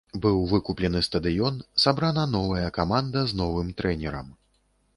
Быў 0.21 0.37
выкуплены 0.53 1.01
стадыён, 1.07 1.59
сабрана 1.85 2.23
новая 2.37 2.67
каманда 2.81 3.25
з 3.33 3.39
новым 3.43 3.67
трэнерам. 3.83 4.27